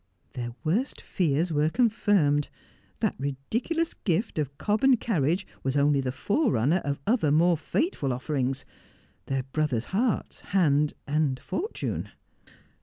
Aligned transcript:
Their 0.33 0.55
worst 0.63 0.99
fears 0.99 1.51
were 1.53 1.69
confirmed. 1.69 2.49
That 3.01 3.13
ridiculous 3.19 3.93
gift 3.93 4.39
of 4.39 4.57
cob 4.57 4.83
and 4.83 4.99
carriage 4.99 5.45
was 5.61 5.77
only 5.77 6.01
the 6.01 6.11
forerunner 6.11 6.81
of 6.83 6.99
other 7.05 7.31
more 7.31 7.55
fateful 7.55 8.11
offerings; 8.11 8.65
their 9.27 9.43
brother's 9.43 9.85
heart, 9.93 10.41
hand, 10.45 10.95
and 11.05 11.39
fortune. 11.39 12.09